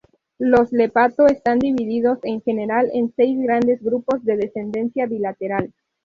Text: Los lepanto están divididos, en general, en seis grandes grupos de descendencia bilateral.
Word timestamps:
Los 0.39 0.71
lepanto 0.71 1.27
están 1.27 1.59
divididos, 1.59 2.17
en 2.23 2.41
general, 2.41 2.89
en 2.91 3.13
seis 3.15 3.39
grandes 3.39 3.83
grupos 3.83 4.25
de 4.25 4.35
descendencia 4.35 5.05
bilateral. 5.05 5.75